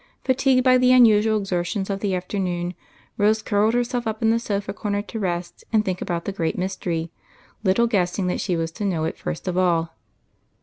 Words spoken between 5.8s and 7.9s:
think about the great mystery, little